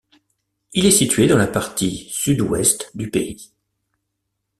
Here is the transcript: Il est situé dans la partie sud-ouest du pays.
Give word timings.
Il 0.73 0.87
est 0.87 0.89
situé 0.89 1.27
dans 1.27 1.37
la 1.37 1.45
partie 1.45 2.07
sud-ouest 2.09 2.89
du 2.97 3.11
pays. 3.11 3.51